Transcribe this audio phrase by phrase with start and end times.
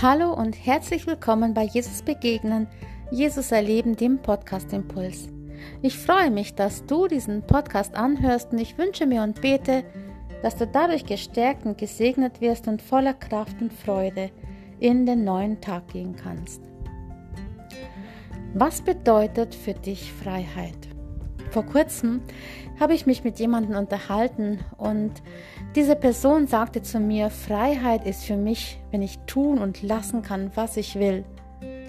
[0.00, 2.68] Hallo und herzlich willkommen bei Jesus Begegnen,
[3.10, 5.28] Jesus Erleben, dem Podcast Impuls.
[5.82, 9.82] Ich freue mich, dass du diesen Podcast anhörst und ich wünsche mir und bete,
[10.40, 14.30] dass du dadurch gestärkt und gesegnet wirst und voller Kraft und Freude
[14.78, 16.62] in den neuen Tag gehen kannst.
[18.54, 20.87] Was bedeutet für dich Freiheit?
[21.50, 22.20] Vor kurzem
[22.78, 25.12] habe ich mich mit jemandem unterhalten und
[25.74, 30.50] diese Person sagte zu mir, Freiheit ist für mich, wenn ich tun und lassen kann,
[30.54, 31.24] was ich will.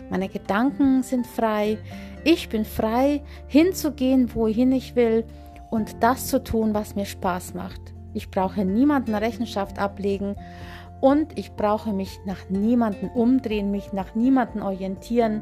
[0.10, 1.78] Meine Gedanken sind frei,
[2.24, 5.26] ich bin frei, hinzugehen, wohin ich will
[5.70, 7.82] und das zu tun, was mir Spaß macht.
[8.14, 10.36] Ich brauche niemanden Rechenschaft ablegen
[11.02, 15.42] und ich brauche mich nach niemanden umdrehen, mich nach niemanden orientieren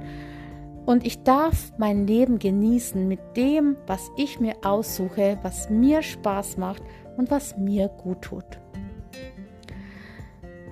[0.87, 6.55] und ich darf mein Leben genießen mit dem, was ich mir aussuche, was mir Spaß
[6.55, 6.81] macht
[7.17, 8.45] und was mir gut tut.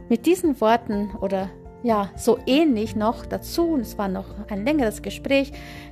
[0.07, 1.49] Mit diesen Worten oder
[1.83, 5.51] ja, so ähnlich noch dazu, und es war noch ein längeres Gespräch,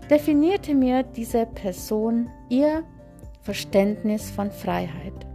[0.10, 2.84] definierte mir diese Person ihr
[3.42, 5.33] Verständnis von Freiheit.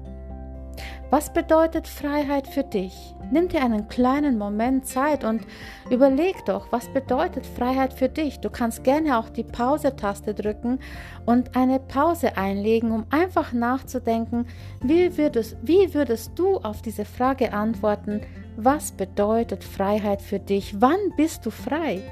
[1.10, 3.14] Was bedeutet Freiheit für dich?
[3.30, 5.40] Nimm dir einen kleinen Moment Zeit und
[5.88, 8.40] überleg doch, was bedeutet Freiheit für dich?
[8.40, 10.80] Du kannst gerne auch die Pause-Taste drücken
[11.24, 14.46] und eine Pause einlegen, um einfach nachzudenken,
[14.82, 18.20] wie würdest, wie würdest du auf diese Frage antworten,
[18.56, 20.78] was bedeutet Freiheit für dich?
[20.78, 22.02] Wann bist du frei?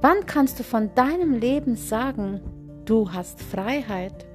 [0.00, 2.40] Wann kannst du von deinem Leben sagen,
[2.84, 4.26] du hast Freiheit?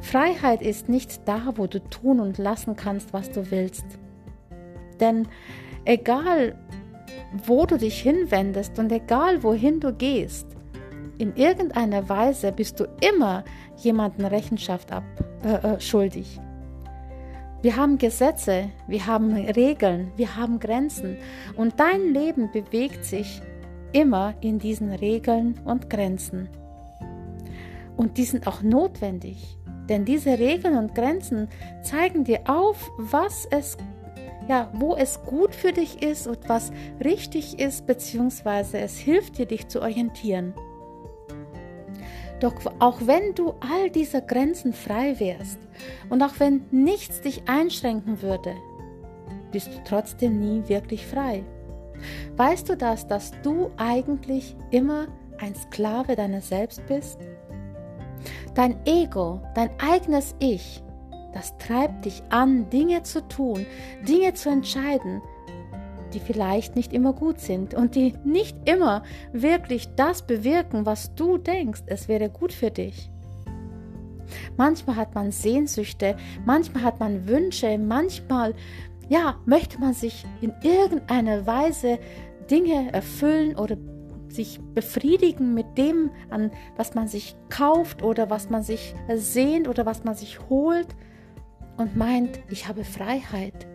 [0.00, 3.84] Freiheit ist nicht da, wo du tun und lassen kannst, was du willst.
[4.98, 5.28] Denn
[5.84, 6.56] egal,
[7.44, 10.46] wo du dich hinwendest und egal, wohin du gehst,
[11.18, 13.44] in irgendeiner Weise bist du immer
[13.76, 15.04] jemanden Rechenschaft ab,
[15.44, 16.40] äh, äh, schuldig.
[17.62, 21.18] Wir haben Gesetze, wir haben Regeln, wir haben Grenzen
[21.56, 23.42] und dein Leben bewegt sich
[23.92, 26.48] immer in diesen Regeln und Grenzen.
[27.98, 29.58] Und die sind auch notwendig.
[29.90, 31.48] Denn diese Regeln und Grenzen
[31.82, 33.76] zeigen dir auf, was es
[34.48, 36.72] ja, wo es gut für dich ist und was
[37.04, 40.54] richtig ist, beziehungsweise es hilft dir, dich zu orientieren.
[42.40, 45.58] Doch auch wenn du all dieser Grenzen frei wärst
[46.08, 48.54] und auch wenn nichts dich einschränken würde,
[49.52, 51.44] bist du trotzdem nie wirklich frei.
[52.36, 55.06] Weißt du das, dass du eigentlich immer
[55.38, 57.18] ein Sklave deiner selbst bist?
[58.54, 60.82] Dein Ego, dein eigenes Ich,
[61.32, 63.64] das treibt dich an, Dinge zu tun,
[64.06, 65.22] Dinge zu entscheiden,
[66.12, 71.38] die vielleicht nicht immer gut sind und die nicht immer wirklich das bewirken, was du
[71.38, 73.10] denkst, es wäre gut für dich.
[74.56, 78.54] Manchmal hat man Sehnsüchte, manchmal hat man Wünsche, manchmal
[79.08, 81.98] ja, möchte man sich in irgendeiner Weise
[82.48, 83.76] Dinge erfüllen oder
[84.30, 89.86] sich befriedigen mit dem, an was man sich kauft oder was man sich sehnt oder
[89.86, 90.88] was man sich holt
[91.76, 93.66] und meint, ich habe Freiheit.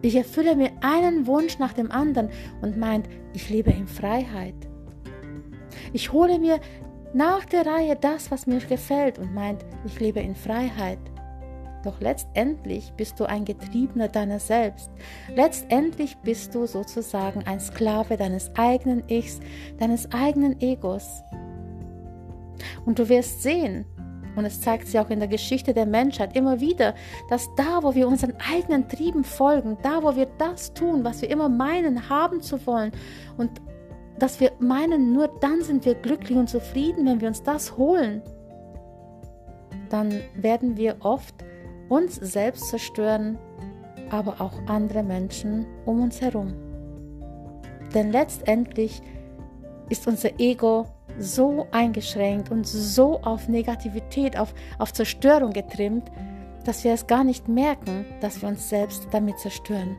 [0.00, 2.30] Ich erfülle mir einen Wunsch nach dem anderen
[2.60, 4.54] und meint, ich lebe in Freiheit.
[5.92, 6.60] Ich hole mir
[7.14, 10.98] nach der Reihe das, was mir gefällt und meint, ich lebe in Freiheit.
[11.84, 14.90] Doch letztendlich bist du ein Getriebener deiner selbst.
[15.34, 19.40] Letztendlich bist du sozusagen ein Sklave deines eigenen Ichs,
[19.78, 21.22] deines eigenen Egos.
[22.84, 23.86] Und du wirst sehen,
[24.34, 26.94] und es zeigt sich auch in der Geschichte der Menschheit immer wieder,
[27.28, 31.30] dass da, wo wir unseren eigenen Trieben folgen, da, wo wir das tun, was wir
[31.30, 32.92] immer meinen, haben zu wollen,
[33.36, 33.50] und
[34.18, 38.22] dass wir meinen, nur dann sind wir glücklich und zufrieden, wenn wir uns das holen,
[39.90, 41.34] dann werden wir oft
[41.88, 43.38] uns selbst zerstören,
[44.10, 46.54] aber auch andere Menschen um uns herum.
[47.94, 49.02] Denn letztendlich
[49.88, 50.86] ist unser Ego
[51.18, 56.10] so eingeschränkt und so auf Negativität, auf, auf Zerstörung getrimmt,
[56.64, 59.96] dass wir es gar nicht merken, dass wir uns selbst damit zerstören.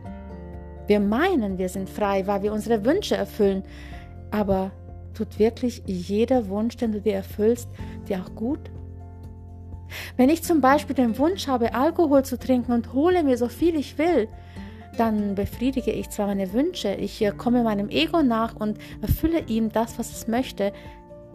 [0.87, 3.63] Wir meinen, wir sind frei, weil wir unsere Wünsche erfüllen,
[4.31, 4.71] aber
[5.13, 7.67] tut wirklich jeder Wunsch, den du dir erfüllst,
[8.07, 8.71] dir auch gut?
[10.17, 13.75] Wenn ich zum Beispiel den Wunsch habe, Alkohol zu trinken und hole mir so viel
[13.75, 14.27] ich will,
[14.97, 19.71] dann befriedige ich zwar meine Wünsche, ich äh, komme meinem Ego nach und erfülle ihm
[19.71, 20.73] das, was es möchte,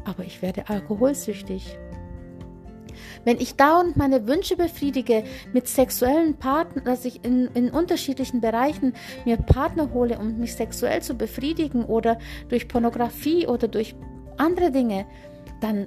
[0.05, 1.79] aber ich werde alkoholsüchtig.
[3.25, 8.93] Wenn ich dauernd meine Wünsche befriedige mit sexuellen Partnern, dass ich in, in unterschiedlichen Bereichen
[9.25, 12.19] mir Partner hole, um mich sexuell zu befriedigen oder
[12.49, 13.95] durch Pornografie oder durch
[14.37, 15.07] andere Dinge,
[15.61, 15.87] dann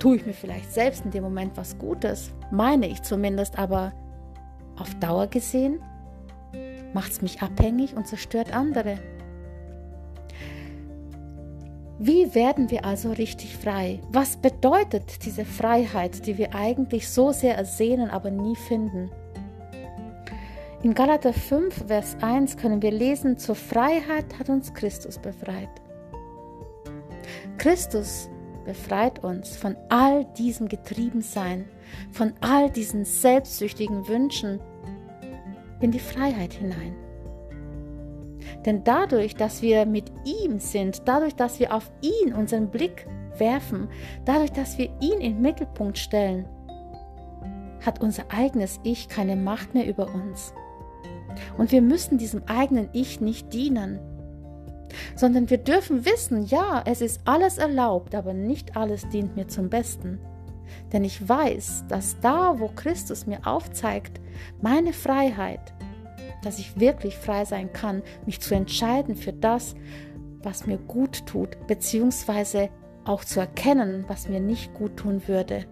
[0.00, 3.92] tue ich mir vielleicht selbst in dem Moment was Gutes, meine ich zumindest, aber
[4.76, 5.80] auf Dauer gesehen
[6.92, 8.98] macht es mich abhängig und zerstört andere.
[11.98, 14.00] Wie werden wir also richtig frei?
[14.10, 19.10] Was bedeutet diese Freiheit, die wir eigentlich so sehr ersehnen, aber nie finden?
[20.82, 25.68] In Galater 5, Vers 1 können wir lesen, zur Freiheit hat uns Christus befreit.
[27.58, 28.30] Christus
[28.70, 31.64] befreit uns von all diesem Getriebensein,
[32.12, 34.60] von all diesen selbstsüchtigen Wünschen
[35.80, 36.94] in die Freiheit hinein.
[38.64, 43.08] Denn dadurch, dass wir mit ihm sind, dadurch, dass wir auf ihn unseren Blick
[43.38, 43.88] werfen,
[44.24, 46.46] dadurch, dass wir ihn in den Mittelpunkt stellen,
[47.84, 50.54] hat unser eigenes Ich keine Macht mehr über uns.
[51.58, 53.98] Und wir müssen diesem eigenen Ich nicht dienen,
[55.16, 59.68] sondern wir dürfen wissen, ja, es ist alles erlaubt, aber nicht alles dient mir zum
[59.68, 60.18] Besten.
[60.92, 64.20] Denn ich weiß, dass da, wo Christus mir aufzeigt,
[64.60, 65.72] meine Freiheit,
[66.42, 69.74] dass ich wirklich frei sein kann, mich zu entscheiden für das,
[70.42, 72.70] was mir gut tut, beziehungsweise
[73.04, 75.66] auch zu erkennen, was mir nicht gut tun würde.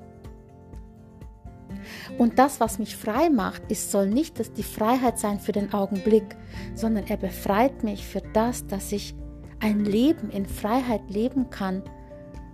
[2.16, 5.72] Und das, was mich frei macht, ist, soll nicht dass die Freiheit sein für den
[5.72, 6.36] Augenblick,
[6.74, 9.14] sondern er befreit mich für das, dass ich
[9.60, 11.82] ein Leben in Freiheit leben kann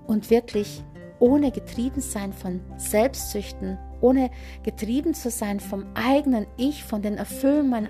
[0.07, 0.83] und wirklich
[1.19, 4.31] ohne getrieben sein von Selbstsüchten, ohne
[4.63, 7.89] getrieben zu sein vom eigenen Ich, von den Erfüllung meiner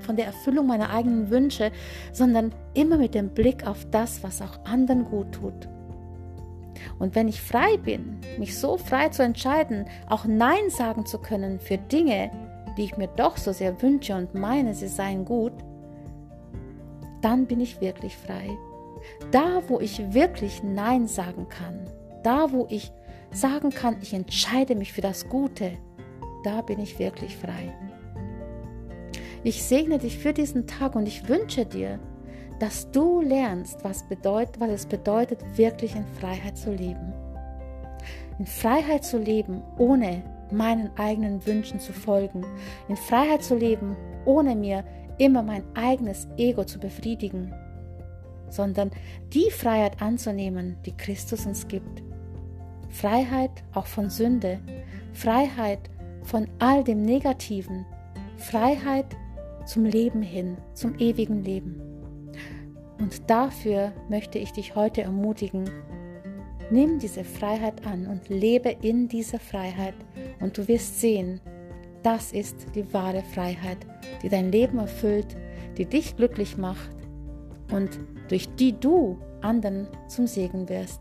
[0.00, 1.72] von der Erfüllung meiner eigenen Wünsche,
[2.12, 5.68] sondern immer mit dem Blick auf das, was auch anderen gut tut.
[6.98, 11.60] Und wenn ich frei bin, mich so frei zu entscheiden, auch Nein sagen zu können
[11.60, 12.30] für Dinge,
[12.76, 15.52] die ich mir doch so sehr wünsche und meine, sie seien gut,
[17.20, 18.50] dann bin ich wirklich frei.
[19.30, 21.80] Da, wo ich wirklich Nein sagen kann,
[22.22, 22.92] da, wo ich
[23.32, 25.72] sagen kann, ich entscheide mich für das Gute,
[26.44, 27.74] da bin ich wirklich frei.
[29.44, 31.98] Ich segne dich für diesen Tag und ich wünsche dir,
[32.62, 37.12] dass du lernst, was, bedeut, was es bedeutet, wirklich in Freiheit zu leben.
[38.38, 40.22] In Freiheit zu leben, ohne
[40.52, 42.46] meinen eigenen Wünschen zu folgen.
[42.88, 44.84] In Freiheit zu leben, ohne mir
[45.18, 47.52] immer mein eigenes Ego zu befriedigen,
[48.48, 48.92] sondern
[49.32, 52.04] die Freiheit anzunehmen, die Christus uns gibt.
[52.90, 54.60] Freiheit auch von Sünde,
[55.12, 55.90] Freiheit
[56.22, 57.84] von all dem Negativen,
[58.36, 59.16] Freiheit
[59.66, 61.91] zum Leben hin, zum ewigen Leben.
[63.02, 65.68] Und dafür möchte ich dich heute ermutigen,
[66.70, 69.94] nimm diese Freiheit an und lebe in dieser Freiheit
[70.38, 71.40] und du wirst sehen,
[72.04, 73.78] das ist die wahre Freiheit,
[74.22, 75.36] die dein Leben erfüllt,
[75.76, 76.90] die dich glücklich macht
[77.72, 77.90] und
[78.28, 81.00] durch die du anderen zum Segen wirst.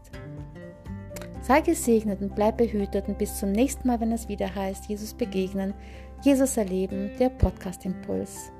[1.43, 5.13] Sei gesegnet und bleib behütet und bis zum nächsten Mal, wenn es wieder heißt, Jesus
[5.13, 5.75] begegnen,
[6.23, 8.51] Jesus erleben, der Podcast Impuls.